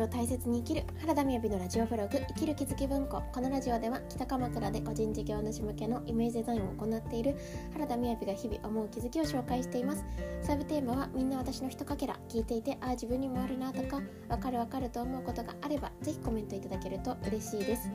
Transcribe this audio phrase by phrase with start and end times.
[0.00, 3.22] を大切に生きる原田みやびのラジオブログ生きる気づき文庫。
[3.32, 7.36] このラジオでは北鎌倉で個人事業主向けのイメージデザインを行っている
[7.72, 10.04] 原田みやびが日々思う気づきを紹介しています。
[10.42, 17.88] サブテーマはみんな私のひとかけら聞いていてああ自分にもあるなとかわかるわかると思うことがあればぜひコメントいただけると嬉しいです。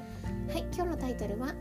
[0.50, 1.54] はい今日のタイトルは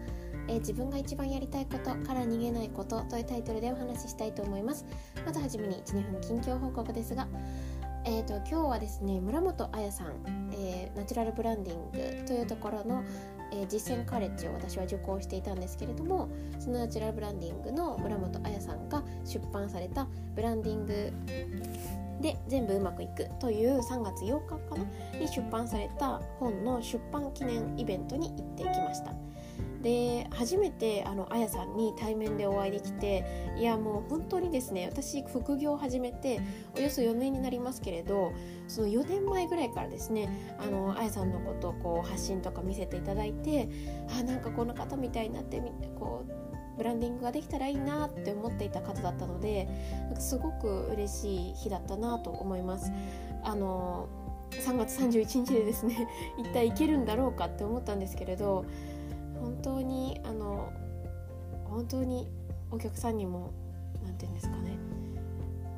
[0.48, 4.84] え、自分が一番やりたいことから逃げないことというタイトルでお話ししたいと思います。
[5.24, 7.28] まずはじめに12分近況報告ですが
[8.04, 13.04] えーと、今日はですね村本彩さん、えー、ナチュラルブランディングというところの、
[13.52, 21.12] えー、実践カレッジを私は受講していたんですけれどもそのナチュラルブランディングの村本彩さんが出版されたブランディング
[22.20, 29.14] で全部うまくいくという3月8日かなに出版された本の出版記念イベントに行ってきました。
[29.82, 33.24] で初めてあのあやさんに対面でお会いできて
[33.58, 36.40] いやもう本当にですね私副業を始めて
[36.76, 38.32] およそ4年になりますけれど
[38.68, 43.70] その4年前ぐらいからですねあのあやさんのことをこう発信とか見せていただいて
[44.18, 45.62] あなんかこの方みたいになって
[45.98, 46.49] こう
[46.80, 49.68] ブランディングができたらいいなって思っていた方だったので
[50.18, 52.90] すごく嬉しい日だったなと思います。
[53.42, 54.08] あの
[54.52, 56.08] 3月31日でですね
[56.40, 58.64] 一体いけるんだろうかって思ったんですけれど
[59.38, 60.70] 本当にあの
[61.68, 62.28] 本当に
[62.70, 63.50] お客さんにも
[64.02, 64.78] 何て言うんですかね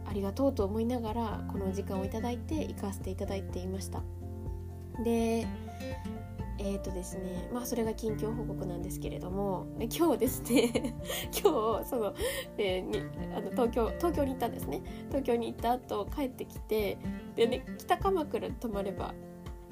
[0.07, 4.03] ありがとうと思いながらこの時間をいただいて行かせていただいていました
[5.05, 5.47] で
[6.65, 10.95] えーとですねまあそれが近況報告なんですけれども今日ですね
[11.43, 12.15] 今日その、
[12.57, 13.03] えー、に
[13.35, 14.81] あの東京東京に行ったんですね。
[15.09, 16.99] 東京に行った後帰ってきて
[17.35, 19.13] でね北鎌倉に泊まれば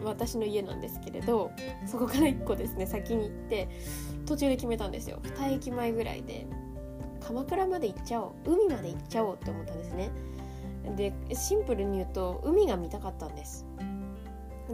[0.02, 1.50] 私の家なんですけれど
[1.86, 3.68] そこから1個ですね先に行って
[4.26, 5.20] 途中で決めたんですよ。
[5.22, 6.46] 2駅前ぐらいで
[7.20, 10.10] 鎌倉まで行っちゃおう海まで行っちゃおうって思ったんですね。
[10.96, 13.69] でシンプルに言うと海が見たかったんです。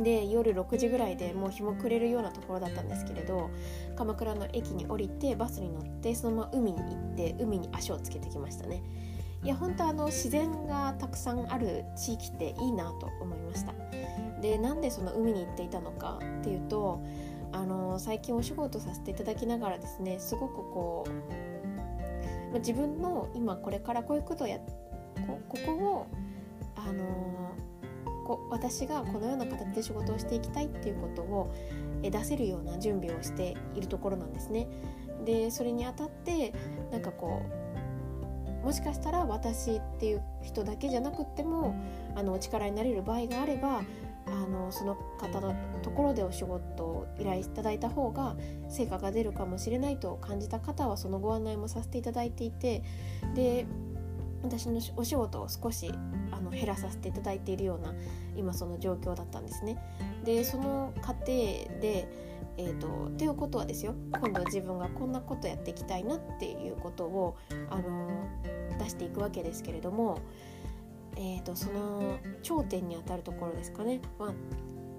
[0.02, 3.50] で夜6時ぐらいでもう日も暮れるようなところだったんですけれど
[3.97, 8.82] 鎌倉の駅に降りてバスに乗ってそのまま海に行って海に足をつけてきましたね。
[9.43, 13.75] いや本当あの自然がたくさんある地域っていいなと思いました。
[14.41, 17.00] でなんでその海に行っていたのかっていうと
[17.53, 21.04] あの最近お仕事させていただきながらですねすごくこ
[22.53, 26.06] う、自分の今これからこういうことをやこここを
[26.76, 27.46] あの
[28.26, 31.54] こ私がこのような形で仕事をしていきたいっていうことを
[32.03, 34.66] 出せるような準備をしているところなんですね。
[35.25, 36.53] でそれにあたって
[36.91, 37.42] なんかこ
[38.62, 41.76] うもしかしたら私っていう人だけじゃなくっても
[42.16, 43.82] あのお力になれる場合があれば
[44.26, 48.34] あのその方のところでお仕事を依頼いただいた方が
[48.69, 52.82] 成果が出るかもしれないと感じた方はそのご案内もさせていただいていて
[53.34, 53.66] で
[54.42, 55.92] 私のお仕事を少し
[56.47, 57.95] の減らさせていただいているような
[58.37, 59.79] 今その状況だったんですね。
[60.25, 62.09] でその過程で
[62.59, 67.37] えーと、ということはですよ今度は自分がこんなことやっていきたいなっていうことを、
[67.69, 68.09] あの
[68.79, 70.23] 出していくわけですけれども
[71.17, 74.33] えーと、その頂点にあたるところですかね、まあ、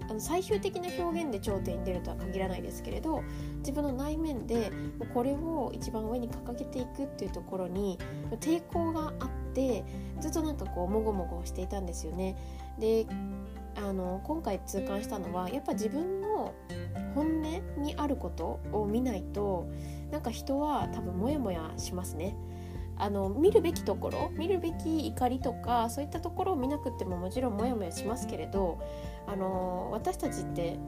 [0.10, 3.24] あの最終的な表現で頂点に出るとは限らないですけれど
[3.60, 4.72] 自分の内面で
[5.14, 8.00] これを一番上に掲げていくっていうところに
[8.40, 9.84] 抵抗があって
[10.28, 12.36] ずっとなんかこうもごもごしていたんですよね。
[12.80, 13.08] で
[13.76, 16.54] あの今回痛感したのはやっぱ自分の
[17.14, 19.68] 本音にあることを見ないと
[20.12, 22.36] なんか人は多分モヤモヤしますね。
[23.00, 28.80] あの見るべきところ見るべき怒りとかそういったところを見なくてももちろんモヤモヤしますけれど
[29.28, 30.80] あの私たちって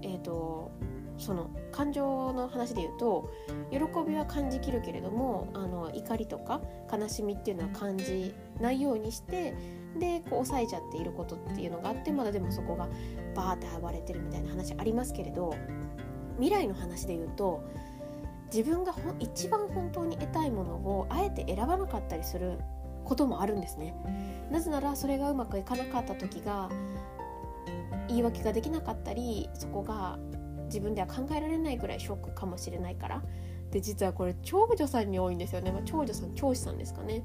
[0.00, 0.70] えっ、ー、と
[1.18, 3.30] その感情の話で言うと
[3.70, 6.60] 喜びは感じきるけれどもあの怒りとか
[6.92, 9.54] 悲しみっていうのは感じないようにして
[9.98, 12.88] でこう抑えちゃっていることっていうのがあってまだでもそこが
[13.34, 15.54] バーって暴れてるみたいな話ありますけれど
[16.38, 17.62] 未来の話で言うと
[18.52, 22.58] 自分がほ一番本当に得たいものをあえて選ばなかったりする
[23.04, 23.94] こともあるんですね。
[24.50, 26.68] なぜならそれがうまくいかなかった時が
[28.08, 30.18] 言い訳ができなかったりそこが
[30.66, 33.22] 自分では考えられないぐらいショックかもしれないから。
[33.70, 37.24] で実はこれ長女さんに多いんですよね、まあ、長女さん教師さんですかね。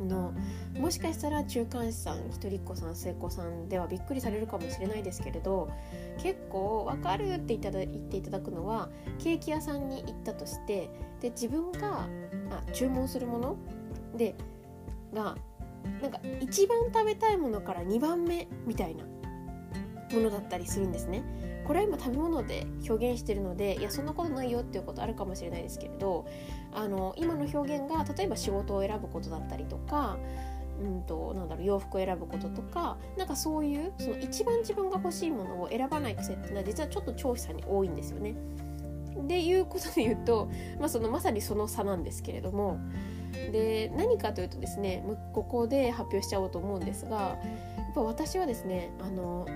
[0.00, 0.34] の
[0.78, 5.70] もしかしたら中間子さん一人っ子さん末っ子さんではびっくりされるかもしれないですけれど
[6.18, 10.90] 結構「分かる」って言っていただくのはケーキ屋さんに行ったとして
[11.20, 12.08] で自分が
[12.50, 13.56] あ注文するもの
[14.16, 14.34] で
[15.14, 15.36] が
[16.02, 21.22] なんか一番食べたいものから2番目みたいなものだったりするんですね。
[21.66, 26.26] これは今食べ物で表現してるのでいやそんなことないよっていうことあるかもしれないですけれど
[26.72, 30.16] あの今の表現が例えば仕事を選ぶことだったりとか
[30.80, 38.34] うんとなんだろう洋服を選ぶこととかなんかそういうその一番自分が欲しいものを選ばない癖っていうのは実はちょっと長飛さに多いんですよね。
[39.26, 42.78] でいうことで言うと、まあ、そのまさにその差なんですけれども
[43.32, 45.02] で何かというとですね
[45.32, 47.38] ここで発表しちゃおうと思うんですがや
[47.92, 49.46] っぱ私はですねあの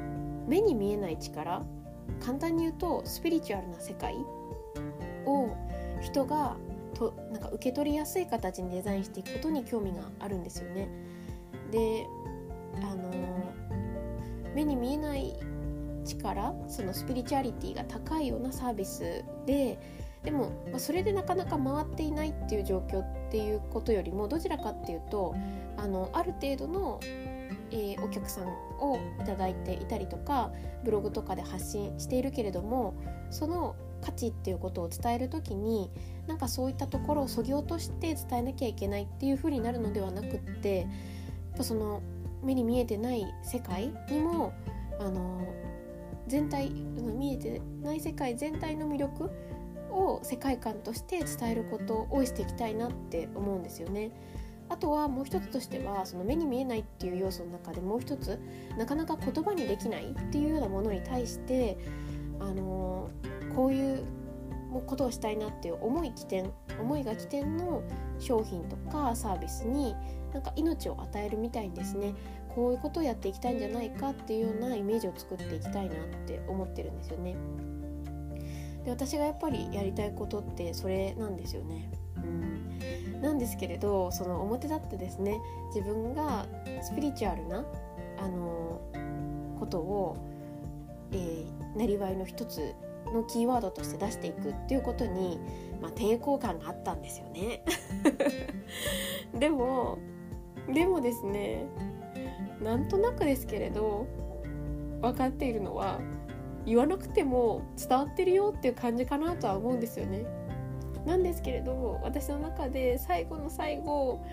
[0.49, 1.63] 目に見えない力
[2.25, 4.15] 簡単に言うとスピリチュアルな世界
[5.27, 5.57] を
[6.01, 6.57] 人が
[6.95, 10.89] となんか受け取りやすい形にデザインしていくことに興味があるんですよね。
[11.71, 12.07] で
[12.83, 13.11] あの
[14.55, 15.35] 目に見えない
[16.05, 19.79] 力そのスピリチュアリティが高いようなサービスで
[20.25, 25.35] でも、まあ、それでなかなか回っていないっていう状況っていうことよりもどちらかっていうと
[25.77, 27.01] あのある程度の、
[27.71, 30.51] えー、お客さんをいただいていたりとか
[30.85, 32.95] ブログとかで発信しているけれども
[33.31, 35.91] その価値っていうことを伝える時に
[36.27, 40.89] なんかそういったところをそぎ落として伝えなきゃいけないっていう風になるのではなくってやっ
[41.59, 42.03] ぱその
[42.43, 44.53] 目に見えてない世界にも
[44.99, 45.41] あの
[46.27, 49.31] 全体見えてない世界全体の魅力
[49.91, 54.13] を世界観として伝えることをしていきたいなって思うんですよね。
[54.71, 58.39] あとはもう一つとしてはその目に見えないっていう要素の中でもう一つ
[58.79, 61.77] なかなか言葉にできないっていうようなものに対して
[62.39, 63.11] あの
[63.55, 64.05] こういう
[64.87, 67.83] ことをしたいなっていう思い起点思いが起点の
[68.21, 69.95] 商品とかサービスに
[70.33, 72.15] なんか命を与えるみたいにですね
[72.55, 77.37] こういうことをやっていきたいんじゃないかっていうようなイメージを作っていきたいなって思ってるんですよね。
[78.85, 81.91] で私がやっぱりやりたいことってそれなんですよね。
[82.17, 82.79] うん、
[83.21, 85.41] なんですけれどその表立ってですね
[85.75, 86.47] 自分が
[86.83, 87.65] スピリチュアルな
[88.19, 88.81] あの
[89.59, 90.17] ことを、
[91.13, 92.75] えー、なりわいの一つ
[93.13, 95.39] のキーワードとして出していくっていうことに、
[95.81, 97.63] まあ、抵抗感があったんですよね。
[99.39, 99.99] でも
[100.73, 101.67] でもですね
[102.63, 104.07] なんとなくですけれど
[105.01, 106.01] 分かっているのは
[106.67, 110.25] 言わなくても伝わってるよっていう感じかなとは思うんですよね。
[111.07, 114.25] なんですけれど私の中で最後の最後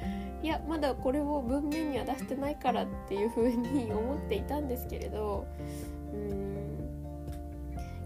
[0.44, 5.48] いやまだこれを文面には出してないからっていう風に思っていたんですけれど
[6.14, 6.68] うん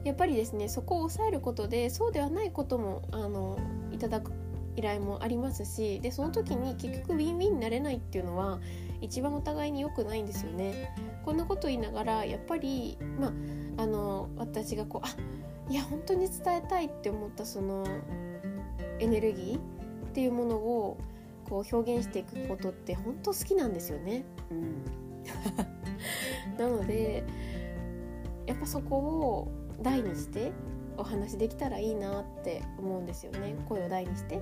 [0.03, 3.57] やっぱりですねそこを抑えることでそうではないこともあの
[3.91, 4.31] いただく
[4.75, 8.59] 依頼もありますしでその時に結局ウィンウィンになれないっていうのは
[9.01, 10.95] 一番お互いに良くないんですよね。
[11.25, 15.15] こんなこと言いながらやっぱりまああの私がこうあ
[15.71, 17.85] いや本当に伝えたいって思ったその
[19.01, 20.97] エネルギーっていうものを
[21.49, 24.23] こう表現していくことって本当好きなんですよね。
[24.51, 24.83] うん、
[26.57, 27.23] なので
[28.45, 29.47] やっぱそこを
[29.81, 30.51] 大にして
[30.97, 33.55] お話できたらいいなって思うんですよね。
[33.67, 34.41] 声を大にして、うん、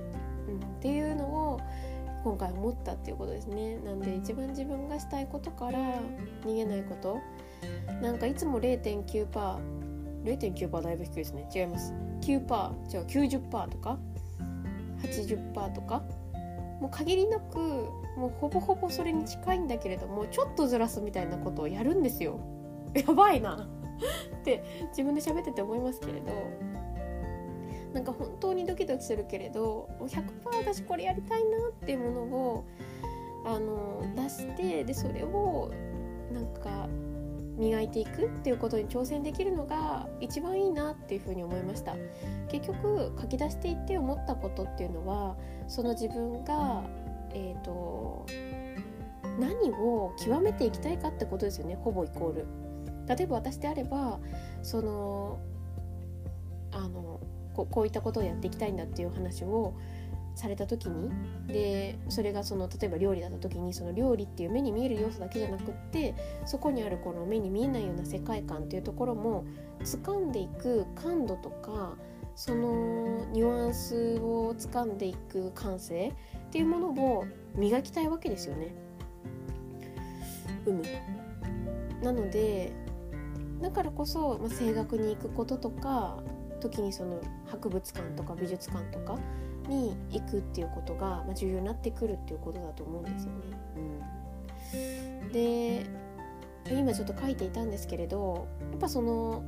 [0.80, 1.60] ていうのを
[2.22, 3.78] 今回思ったっていうことですね。
[3.78, 5.78] なんで一番自分がしたいことから
[6.44, 7.18] 逃げないこと。
[8.02, 9.80] なんかいつも 0.9%0.9%
[10.24, 11.48] 0.9%だいぶ低いですね。
[11.54, 11.94] 違います。
[12.20, 13.98] 9%違う90%とか
[15.02, 16.02] 80%とか
[16.80, 17.58] もう限りなく
[18.16, 22.40] もうほぼほぼそれに近いんだけれどもちょっとずらすみたいなことをやるんですよ。
[22.94, 23.68] やばいな。
[24.40, 26.32] って自分で喋ってて思いますけれど。
[27.92, 30.22] なんか本当にドキドキするけれど100%
[30.58, 32.64] 私これやりたいなっていうものを
[33.44, 35.72] あの出してでそれを
[36.32, 36.88] なんか
[37.60, 41.94] 磨いていくっていうことに挑戦できるのが一番いいなっていうふうに思いました。
[42.48, 45.36] 結局書き出していって思ったことっていうのは
[45.68, 46.82] その自分が
[47.34, 48.26] えっ、ー、と
[49.38, 51.76] 何を極めていきたいかってことですよね。
[51.76, 52.46] ほぼイコール。
[53.06, 54.18] 例えば私であれば
[54.62, 55.38] その
[56.72, 57.20] あの
[57.52, 59.74] ここういったことをやっていきたいんだっていう話を
[60.40, 61.10] された時に
[61.46, 66.14] でそれがその例えば料理だった時にその料理っていう目に見える要素だけじゃなくって
[66.46, 69.44] そこにあるこの目に見えないような世界観っていうところも
[69.80, 71.94] 掴んでいく感度とか
[72.34, 78.74] そのニュアンスを掴んでいく感性っていうものを磨きたいわけですよね。
[80.66, 80.82] うむ
[82.02, 82.72] なので
[83.60, 86.22] だからこそ、まあ、声楽に行くこととか
[86.60, 89.18] 時にその博物館とか美術館とか
[89.70, 93.38] に行くっていうことが、ま、重要になってくるっていうことだと思うんですよね。
[95.24, 95.86] うん、で
[96.70, 99.42] 今ちょっと書いていたんですけれどやっぱその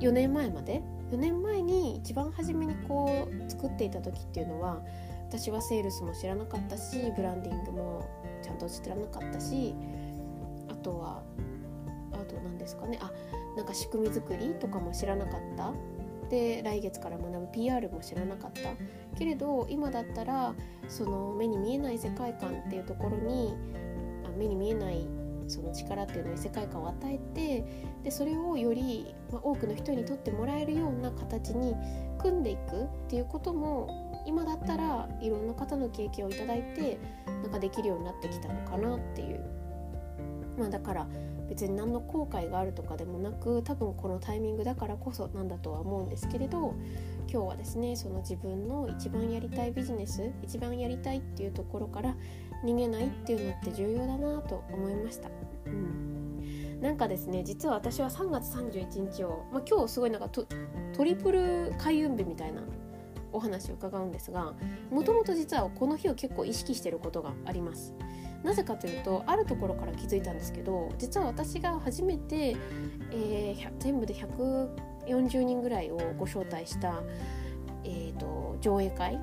[0.00, 4.80] 4年前まで？4年前に一番初めにこう作っていた時っていうのは
[5.28, 8.08] 私はセールスも知らなかったしブランディングも
[8.42, 9.74] ちゃんと知らなかったし
[10.68, 11.22] あとは
[12.12, 12.98] あと何ですかね？
[13.00, 13.10] あ
[13.56, 15.72] なんか仕組み作りとかも知らなかった。
[16.30, 18.70] で来月から学ぶ PR も知らなかった。
[19.18, 20.54] けれど今だったら
[20.88, 23.54] その目に見えない世界観っていうところに
[24.24, 25.06] あ目に見えない
[25.48, 27.64] その力っていうのに世界観を与えて
[28.04, 31.74] でそれをより、多くの人にとってもらえるような形に
[32.18, 39.40] 組んでいくっていうことも今だったらいろんな方の経験をいただいてなんかできるようになってきたのかなっていう。
[40.58, 41.06] まあだから
[41.50, 46.74] 別に何の後悔があるとかでもなく多分このタイミングだからこそなんだとは思うんですけれど
[47.30, 52.16] 今日はですねその自分の一番やりたいビジネス一番やりたいっていうところから
[52.64, 55.28] 逃げないっていうのって重要だなと思いました。
[55.66, 60.46] うんなんかですね実は私は3月31日を、まあ、今日すごいなんかト
[61.04, 62.62] リプル開運日みたいな
[63.32, 64.54] お話を伺うんですが
[64.90, 67.94] もともと実はこの日を結構意識してることがあります。
[68.42, 72.56] なぜかというとあるところから気づいたんですけど実は私が初めて、
[73.12, 77.02] えー、全部で140人ぐらいをご招待した、
[77.84, 79.20] えーと、上映会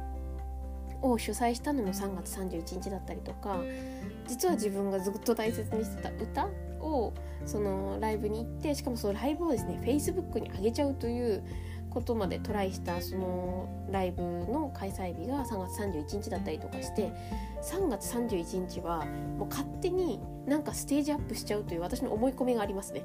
[1.02, 3.62] を主催したのも3月31日だったりとか
[4.28, 6.48] 実は自分がずっと大切にしてた歌
[6.80, 7.14] を
[7.46, 11.44] そのライブに行ってしかもそのライブをですね Facebook に上げちゃうという
[11.98, 17.12] ことまでトライしたそのライブの開催日が3月31日だったりとかして
[17.64, 23.04] 3月31日はもう勝手になんかステージアップしちゃうという私の思い込みがありますね。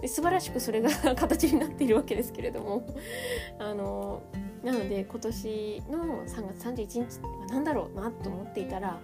[0.00, 2.84] で素晴らしくそれが形になっているわけですけれども
[3.60, 4.22] あの
[4.64, 8.98] なので今年の3月31日は何だろうなと思っていたら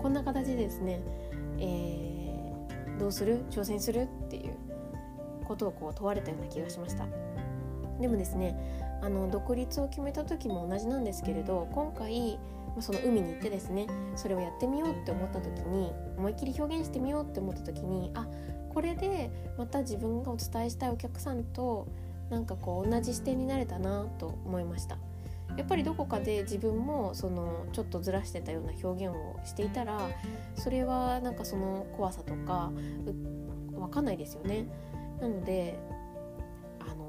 [0.00, 1.00] こんな形でですね、
[1.58, 3.44] えー、どうする？
[3.50, 4.02] 挑戦する？
[4.02, 4.52] っていう
[5.44, 7.27] ことをこう問われたような気がしました。
[8.00, 8.56] でもですね
[9.02, 12.38] あの独立を決めた時も同じなんですけれど今回
[12.80, 13.86] その海に行ってですね
[14.16, 18.26] それをやってみようって思った時に思いっきり表現してみようって思った時にあ
[18.70, 21.88] これでまた自分がお伝えしたいお客さんと
[22.30, 24.98] なんかこう同じ視点になれたなと思いました。
[25.56, 29.98] やっぱりどこかで自分もそのちょっとずらしてたような表現をしていたら
[30.54, 32.70] それはなんかその怖さとか
[33.72, 34.66] 分かんないですよね。
[35.20, 35.80] なので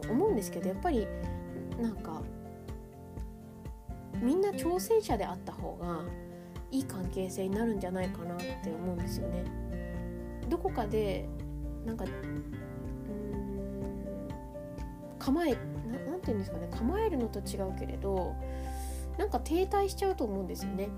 [0.09, 1.07] 思うんですけどやっぱり
[1.81, 2.21] なんか
[4.21, 6.01] みんな挑戦者であった方が
[6.71, 9.43] いい関係性になるんじゃないかなって思うんですよね。
[10.49, 11.27] どこかで
[11.85, 12.53] なんかうん
[15.17, 15.57] 構えな
[16.11, 18.35] なんて言うんですかね構えるのと違うけれど
[19.17, 20.89] なんか停滞しちゃうと思うんですよね。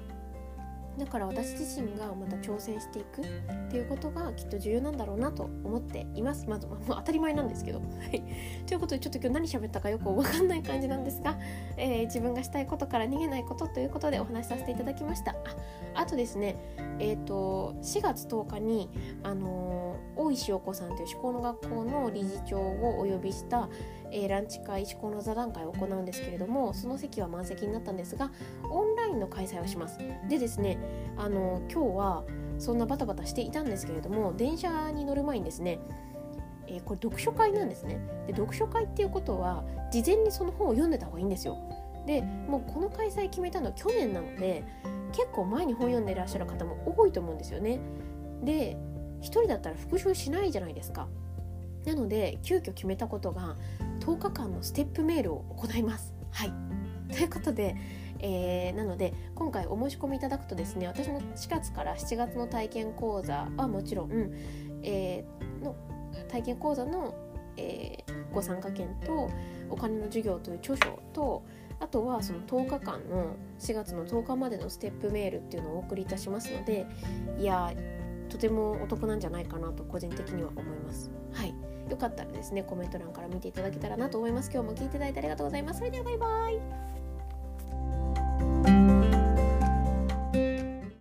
[1.01, 3.25] だから私自身がまた挑戦していくっ
[3.71, 6.47] ていうことがきっと重要なんだろうなと思っています。
[6.47, 7.79] まず、まあ、当たり前なんですけど。
[7.79, 8.23] はい。
[8.67, 11.39] ということでちょっと今日何喋ったかよく分かんない感じなんですが、
[11.75, 15.31] えー、自分がしたいことから逃げないことということでお話しさせていただきました。
[15.31, 16.55] ああとですね
[16.99, 18.91] え、ー、と4月10日に
[19.23, 23.69] あのー、大石陽子さんという思考の学校の理事長をお呼びした
[24.11, 28.31] えー、ランチ会思考の座談会を行うんですけれどもその席は満席になったんですが
[28.69, 29.99] オンラインの開催をします。
[30.29, 30.77] でですね
[31.17, 32.23] あの今日は
[32.59, 35.79] そんなバタバタしていたんですけれども電車に乗る前にですね
[36.67, 37.99] えー、これ読書会なんですね。
[38.27, 41.57] で読書会っていうことは事前にその本を読んでた方がいいんですよ。
[42.05, 44.63] でもうこの開催決めたのは去年なので
[45.11, 47.79] 結構前に本読んでいらっしゃる方も多いと思うんですよね。
[48.43, 48.77] で
[49.19, 51.07] 1人だったら復習しないじゃないですか。
[51.85, 53.57] なので急遽決めたことが
[54.01, 56.13] 10日間のステップメールを行います。
[56.31, 56.53] はい
[57.11, 57.75] ということで、
[58.19, 64.11] えー、なので今回お申し込みいただくとですね私の4月から7月の体験講座はもちろん、
[64.81, 65.75] えー、の
[66.29, 67.13] 体験講座の、
[67.57, 69.29] えー、ご参加券と
[69.69, 71.43] お金の授業という著書と
[71.79, 76.85] あとはその10日間の4月の10日までのステップメールっていうのをお送りいたしますので
[77.39, 77.73] いや
[78.29, 81.11] とてもお得なんじゃないかなと個人的には思います。
[81.33, 84.49] はいよかったらですねコメント欄から見ていただけたらなと思います。
[84.51, 85.79] 今日も聞いていただいてありがとうございます。
[85.79, 86.80] それではバイバイ。